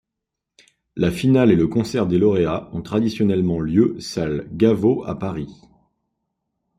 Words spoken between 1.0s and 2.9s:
finale et le concert des lauréats ont